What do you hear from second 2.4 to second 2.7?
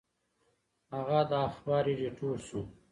شو.